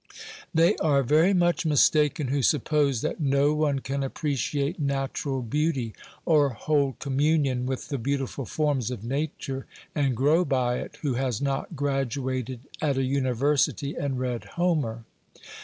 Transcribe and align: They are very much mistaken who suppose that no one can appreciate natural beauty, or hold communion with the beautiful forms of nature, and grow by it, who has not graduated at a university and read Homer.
They 0.51 0.75
are 0.77 1.03
very 1.03 1.31
much 1.31 1.63
mistaken 1.63 2.29
who 2.29 2.41
suppose 2.41 3.01
that 3.01 3.19
no 3.19 3.53
one 3.53 3.77
can 3.81 4.01
appreciate 4.01 4.79
natural 4.79 5.43
beauty, 5.43 5.93
or 6.25 6.49
hold 6.49 6.97
communion 6.97 7.67
with 7.67 7.89
the 7.89 7.99
beautiful 7.99 8.45
forms 8.47 8.89
of 8.89 9.03
nature, 9.03 9.67
and 9.93 10.17
grow 10.17 10.43
by 10.43 10.79
it, 10.79 10.97
who 11.03 11.13
has 11.13 11.39
not 11.39 11.75
graduated 11.75 12.61
at 12.81 12.97
a 12.97 13.03
university 13.03 13.93
and 13.95 14.17
read 14.19 14.45
Homer. 14.57 15.03